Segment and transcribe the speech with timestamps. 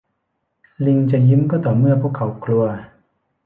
[0.85, 2.63] ลิงจะยิ้มก็ต่อเมื่อพวกเขากลัว